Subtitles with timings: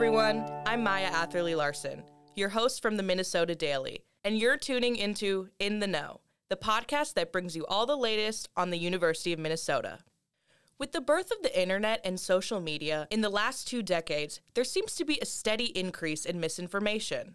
[0.00, 0.50] everyone.
[0.64, 2.02] I'm Maya Atherley Larson,
[2.34, 7.12] your host from the Minnesota Daily, and you're tuning into In the Know, the podcast
[7.14, 9.98] that brings you all the latest on the University of Minnesota.
[10.78, 14.64] With the birth of the internet and social media in the last two decades, there
[14.64, 17.34] seems to be a steady increase in misinformation.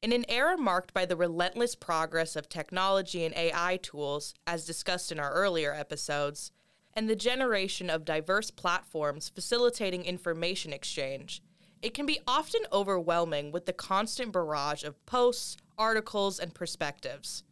[0.00, 5.12] In an era marked by the relentless progress of technology and AI tools, as discussed
[5.12, 6.52] in our earlier episodes,
[6.94, 11.42] and the generation of diverse platforms facilitating information exchange,
[11.82, 17.44] it can be often overwhelming with the constant barrage of posts, articles, and perspectives.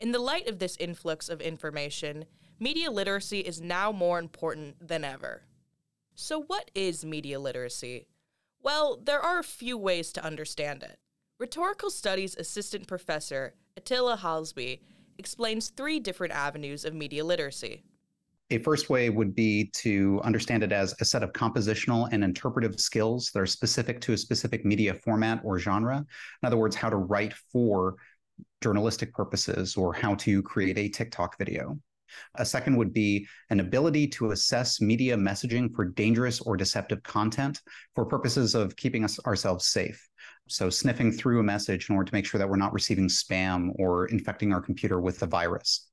[0.00, 2.26] In the light of this influx of information,
[2.58, 5.42] media literacy is now more important than ever.
[6.14, 8.06] So, what is media literacy?
[8.62, 10.98] Well, there are a few ways to understand it.
[11.38, 14.80] Rhetorical Studies assistant professor Atilla Hallsby
[15.18, 17.82] explains three different avenues of media literacy.
[18.50, 22.78] A first way would be to understand it as a set of compositional and interpretive
[22.78, 25.98] skills that are specific to a specific media format or genre.
[25.98, 27.96] In other words, how to write for
[28.60, 31.78] journalistic purposes or how to create a TikTok video.
[32.34, 37.60] A second would be an ability to assess media messaging for dangerous or deceptive content
[37.94, 40.08] for purposes of keeping us ourselves safe.
[40.48, 43.70] So, sniffing through a message in order to make sure that we're not receiving spam
[43.76, 45.88] or infecting our computer with a virus.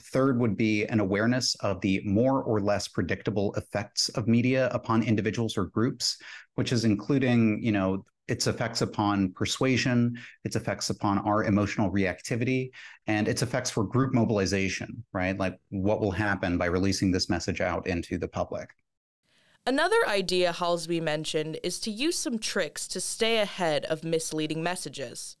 [0.00, 5.02] Third would be an awareness of the more or less predictable effects of media upon
[5.02, 6.16] individuals or groups,
[6.54, 12.70] which is including, you know, its effects upon persuasion, its effects upon our emotional reactivity,
[13.06, 15.38] and its effects for group mobilization, right?
[15.38, 18.70] Like what will happen by releasing this message out into the public.
[19.66, 25.36] Another idea Hallsby mentioned is to use some tricks to stay ahead of misleading messages.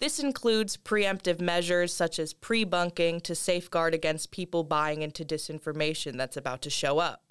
[0.00, 6.16] This includes preemptive measures such as pre bunking to safeguard against people buying into disinformation
[6.16, 7.24] that's about to show up.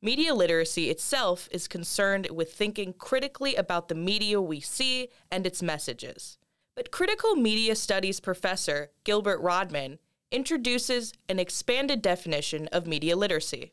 [0.00, 5.62] Media literacy itself is concerned with thinking critically about the media we see and its
[5.62, 6.38] messages.
[6.74, 9.98] But critical media studies professor Gilbert Rodman
[10.30, 13.72] introduces an expanded definition of media literacy.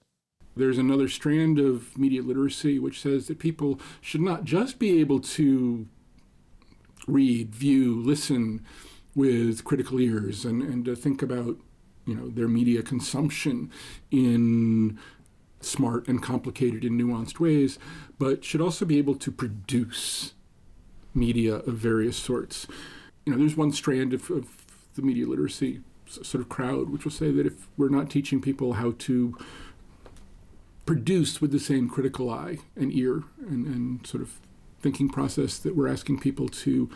[0.58, 5.20] There's another strand of media literacy which says that people should not just be able
[5.20, 5.88] to
[7.08, 8.64] read, view, listen
[9.14, 11.58] with critical ears and, and to think about
[12.06, 13.72] you know their media consumption
[14.12, 15.00] in
[15.62, 17.80] smart and complicated and nuanced ways,
[18.20, 20.34] but should also be able to produce
[21.14, 22.68] media of various sorts.
[23.26, 24.48] You know, there's one strand of, of
[24.96, 28.74] the media literacy sort of crowd which will say that if we're not teaching people
[28.74, 29.36] how to
[30.86, 34.40] produce with the same critical eye and ear and, and sort of
[34.82, 36.90] thinking process that we're asking people to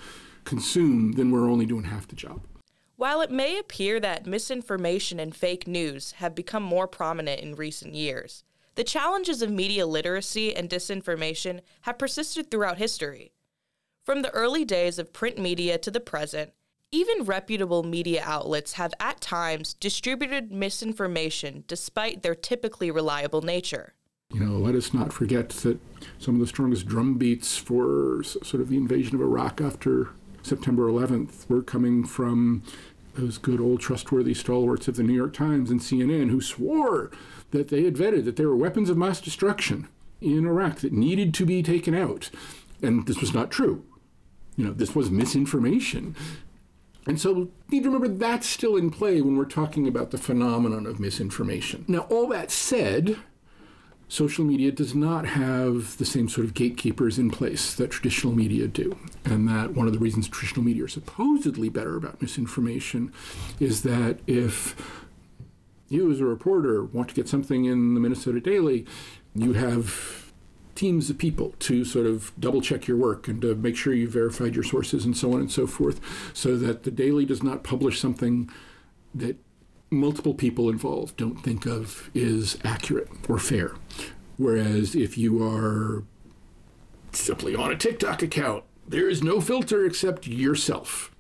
[0.44, 2.42] consume, then we're only doing half the job.
[2.96, 7.96] While it may appear that misinformation and fake news have become more prominent in recent
[7.96, 8.44] years,
[8.76, 13.32] the challenges of media literacy and disinformation have persisted throughout history.
[14.04, 16.52] From the early days of print media to the present,
[16.92, 23.94] even reputable media outlets have at times distributed misinformation despite their typically reliable nature.
[24.34, 25.80] You know, let us not forget that
[26.20, 30.10] some of the strongest drumbeats for sort of the invasion of Iraq after
[30.44, 32.62] September 11th were coming from
[33.16, 37.12] those good old trustworthy stalwarts of the New York Times and CNN who swore
[37.52, 39.88] that they had vetted that there were weapons of mass destruction
[40.22, 42.30] in Iraq that needed to be taken out.
[42.82, 43.84] And this was not true.
[44.56, 46.16] You know, this was misinformation.
[47.08, 50.18] And so you need to remember that's still in play when we're talking about the
[50.18, 51.86] phenomenon of misinformation.
[51.88, 53.18] Now, all that said,
[54.10, 58.68] social media does not have the same sort of gatekeepers in place that traditional media
[58.68, 58.98] do.
[59.24, 63.14] And that one of the reasons traditional media are supposedly better about misinformation
[63.60, 64.76] is that if
[65.88, 68.86] you, as a reporter, want to get something in the Minnesota Daily,
[69.36, 70.34] you have
[70.74, 74.08] teams of people to sort of double check your work and to make sure you
[74.08, 76.00] verified your sources and so on and so forth,
[76.34, 78.50] so that the Daily does not publish something
[79.14, 79.38] that
[79.92, 83.74] multiple people involved don't think of is accurate or fair.
[84.38, 86.04] Whereas if you are
[87.12, 91.14] simply on a TikTok account, there is no filter except yourself.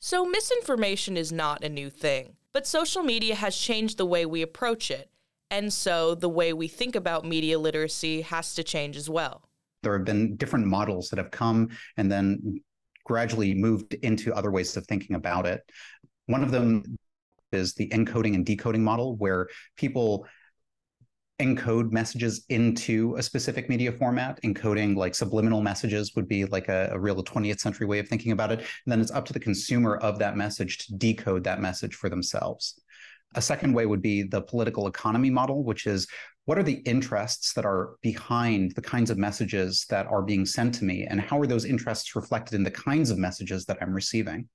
[0.00, 4.42] So, misinformation is not a new thing, but social media has changed the way we
[4.42, 5.08] approach it.
[5.50, 9.48] And so, the way we think about media literacy has to change as well.
[9.82, 12.60] There have been different models that have come and then
[13.04, 15.62] gradually moved into other ways of thinking about it.
[16.26, 16.98] One of them
[17.54, 20.26] is the encoding and decoding model, where people
[21.40, 24.40] encode messages into a specific media format.
[24.42, 28.32] Encoding like subliminal messages would be like a, a, real 20th century way of thinking
[28.32, 28.60] about it.
[28.60, 32.08] And then it's up to the consumer of that message to decode that message for
[32.08, 32.80] themselves.
[33.34, 36.06] A second way would be the political economy model, which is
[36.44, 40.74] what are the interests that are behind the kinds of messages that are being sent
[40.74, 43.94] to me and how are those interests reflected in the kinds of messages that i'm
[43.94, 44.48] receiving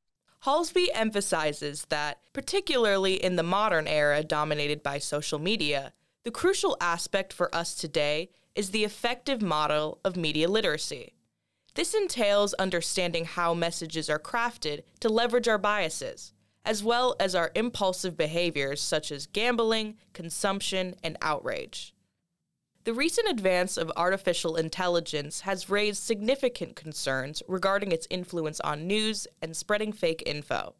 [0.46, 5.94] Hallsby emphasizes that, particularly in the modern era dominated by social media,
[6.24, 11.14] the crucial aspect for us today is the effective model of media literacy.
[11.76, 16.34] This entails understanding how messages are crafted to leverage our biases,
[16.64, 21.94] as well as our impulsive behaviors such as gambling, consumption, and outrage.
[22.90, 29.28] The recent advance of artificial intelligence has raised significant concerns regarding its influence on news
[29.44, 30.74] and spreading fake info.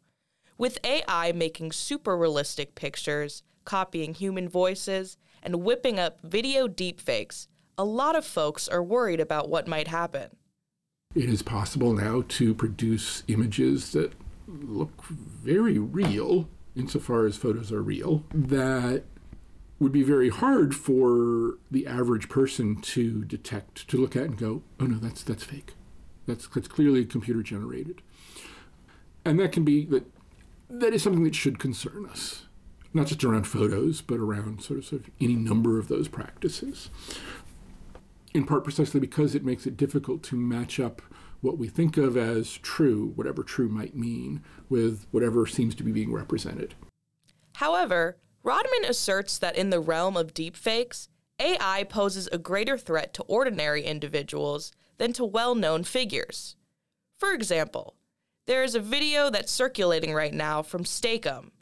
[0.58, 7.46] With AI making super realistic pictures, copying human voices, and whipping up video deepfakes,
[7.78, 10.30] a lot of folks are worried about what might happen.
[11.14, 14.14] It is possible now to produce images that
[14.48, 19.04] look very real, insofar as photos are real, that
[19.80, 24.62] would be very hard for the average person to detect, to look at and go,
[24.78, 25.72] oh no, that's that's fake.
[26.26, 28.02] That's that's clearly computer generated.
[29.24, 30.04] And that can be that
[30.68, 32.46] that is something that should concern us.
[32.92, 36.90] Not just around photos, but around sort of, sort of any number of those practices.
[38.34, 41.02] In part precisely because it makes it difficult to match up
[41.40, 45.90] what we think of as true, whatever true might mean, with whatever seems to be
[45.90, 46.74] being represented.
[47.54, 48.18] However,
[48.50, 51.06] Rodman asserts that in the realm of deepfakes,
[51.38, 56.56] AI poses a greater threat to ordinary individuals than to well known figures.
[57.16, 57.94] For example,
[58.48, 61.52] there is a video that's circulating right now from Steak-umm,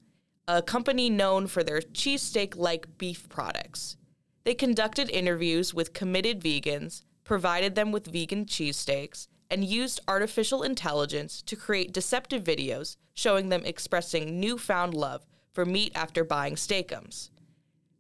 [0.47, 3.99] a company known for their cheesesteak like beef products.
[4.45, 11.43] They conducted interviews with committed vegans, provided them with vegan cheesesteaks, and used artificial intelligence
[11.43, 15.27] to create deceptive videos showing them expressing newfound love
[15.59, 17.33] for meat after buying Steak-umms.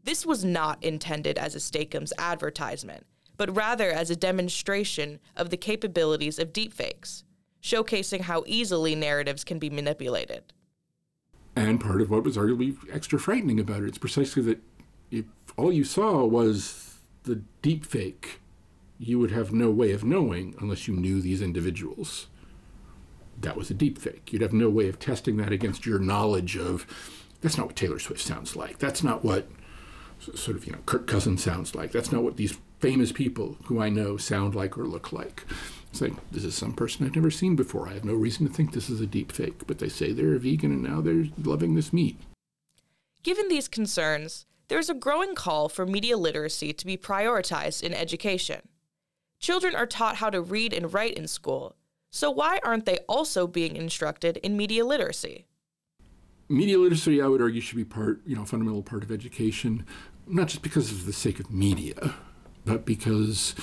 [0.05, 3.05] This was not intended as a Steak-umms advertisement,
[3.37, 7.25] but rather as a demonstration of the capabilities of deepfakes,
[7.60, 10.52] showcasing how easily narratives can be manipulated.
[11.56, 14.62] And part of what was arguably extra frightening about it is precisely that
[15.11, 15.25] if
[15.56, 18.37] all you saw was the deepfake,
[19.00, 22.28] you would have no way of knowing unless you knew these individuals.
[23.40, 24.31] That was a deepfake.
[24.31, 26.87] You'd have no way of testing that against your knowledge of
[27.40, 28.79] that's not what Taylor Swift sounds like.
[28.79, 29.49] That's not what
[30.35, 31.93] sort of, you know, Kirk Cousins sounds like.
[31.93, 35.44] That's not what these famous people who I know sound like or look like.
[35.90, 37.88] It's like, this is some person I've never seen before.
[37.88, 40.35] I have no reason to think this is a deep fake, but they say they're
[40.35, 42.19] a vegan and now they're loving this meat.
[43.23, 48.69] Given these concerns, there's a growing call for media literacy to be prioritized in education.
[49.40, 51.76] Children are taught how to read and write in school,
[52.11, 55.46] so why aren't they also being instructed in media literacy?
[56.48, 59.84] Media literacy, I would argue, should be part, you know, a fundamental part of education,
[60.26, 62.14] not just because of the sake of media,
[62.64, 63.54] but because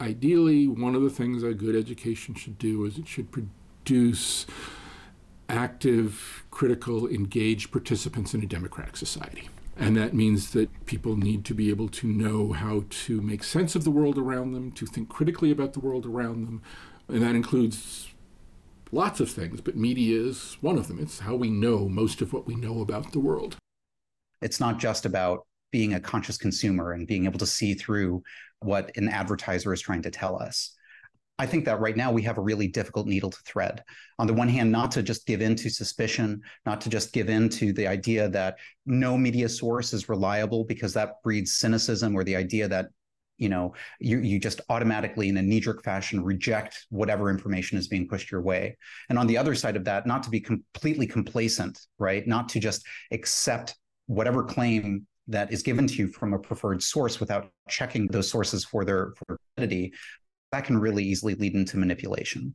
[0.00, 4.46] ideally one of the things a good education should do is it should produce
[5.48, 9.48] active, critical, engaged participants in a democratic society.
[9.76, 13.76] And that means that people need to be able to know how to make sense
[13.76, 16.62] of the world around them, to think critically about the world around them.
[17.06, 18.08] And that includes
[18.92, 20.98] lots of things, but media is one of them.
[20.98, 23.56] It's how we know most of what we know about the world.
[24.40, 28.22] It's not just about being a conscious consumer and being able to see through
[28.60, 30.74] what an advertiser is trying to tell us.
[31.40, 33.84] I think that right now we have a really difficult needle to thread.
[34.18, 37.28] On the one hand, not to just give in to suspicion, not to just give
[37.28, 42.24] in to the idea that no media source is reliable because that breeds cynicism or
[42.24, 42.86] the idea that
[43.38, 47.88] you know you you just automatically in a knee jerk fashion reject whatever information is
[47.88, 48.76] being pushed your way.
[49.08, 52.26] And on the other side of that not to be completely complacent right?
[52.26, 53.74] Not to just accept
[54.06, 58.64] whatever claim that is given to you from a preferred source without checking those sources
[58.64, 59.92] for their for validity
[60.52, 62.54] that can really easily lead into manipulation.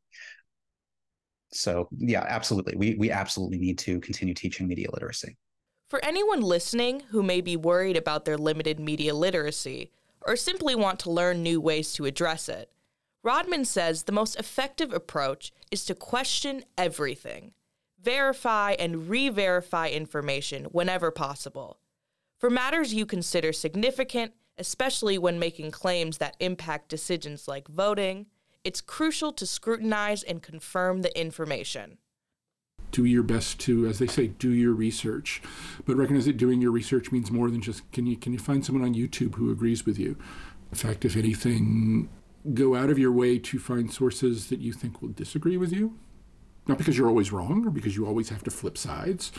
[1.52, 2.76] So yeah absolutely.
[2.76, 5.38] We we absolutely need to continue teaching media literacy.
[5.90, 9.92] For anyone listening who may be worried about their limited media literacy
[10.26, 12.70] or simply want to learn new ways to address it.
[13.24, 17.54] Rodman says the most effective approach is to question everything,
[18.02, 21.80] verify and re verify information whenever possible.
[22.38, 28.26] For matters you consider significant, especially when making claims that impact decisions like voting,
[28.64, 31.98] it's crucial to scrutinize and confirm the information
[32.94, 35.42] do your best to, as they say, do your research.
[35.86, 38.66] But recognize that doing your research means more than just can you can you find
[38.66, 40.16] someone on YouTube who agrees with you.
[40.72, 42.08] In fact, if anything,
[42.54, 45.98] go out of your way to find sources that you think will disagree with you.
[46.66, 49.34] Not because you're always wrong or because you always have to flip sides,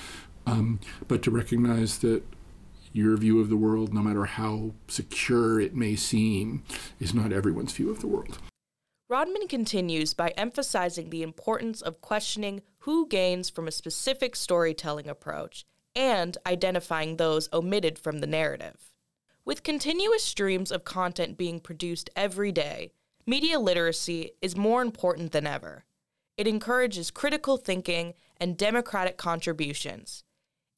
[0.46, 2.22] um, but to recognize that
[2.92, 6.62] your view of the world, no matter how secure it may seem,
[7.00, 8.38] is not everyone's view of the world.
[9.14, 15.64] Rodman continues by emphasizing the importance of questioning who gains from a specific storytelling approach
[15.94, 18.92] and identifying those omitted from the narrative.
[19.44, 22.90] With continuous streams of content being produced every day,
[23.24, 25.84] media literacy is more important than ever.
[26.36, 30.24] It encourages critical thinking and democratic contributions.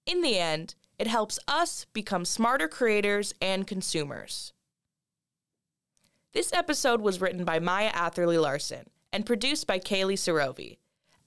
[0.05, 4.53] In the end, it helps us become smarter creators and consumers.
[6.37, 10.77] This episode was written by Maya Atherley Larson and produced by Kaylee Sarovi.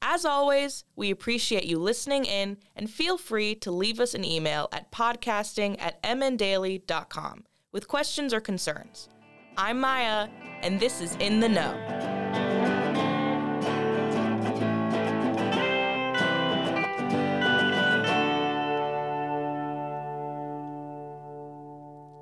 [0.04, 4.70] As always, we appreciate you listening in and feel free to leave us an email
[4.72, 9.10] at podcasting at mndaily.com with questions or concerns.
[9.58, 10.28] I'm Maya,
[10.62, 12.09] and this is In the Know.